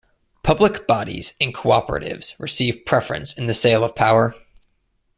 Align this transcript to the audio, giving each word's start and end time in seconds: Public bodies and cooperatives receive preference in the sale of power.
Public 0.41 0.87
bodies 0.87 1.35
and 1.39 1.53
cooperatives 1.53 2.33
receive 2.39 2.87
preference 2.87 3.33
in 3.37 3.45
the 3.45 3.53
sale 3.53 3.83
of 3.83 3.93
power. 3.93 4.33